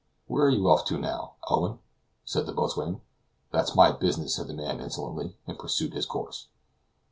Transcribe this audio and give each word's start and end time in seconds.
"Where 0.25 0.47
are 0.47 0.49
you 0.49 0.67
off 0.67 0.85
to 0.85 0.97
now, 0.97 1.35
Owen?" 1.47 1.77
said 2.25 2.47
the 2.47 2.53
boatswain. 2.53 3.01
"That's 3.51 3.75
my 3.75 3.91
business," 3.91 4.33
said 4.33 4.47
the 4.47 4.55
man 4.55 4.81
insolently, 4.81 5.35
and 5.45 5.59
pursued 5.59 5.93
his 5.93 6.07
course. 6.07 6.47